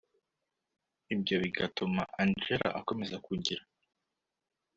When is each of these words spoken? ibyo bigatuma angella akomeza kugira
ibyo 1.13 1.35
bigatuma 1.43 2.01
angella 2.21 2.69
akomeza 2.79 3.15
kugira 3.25 3.63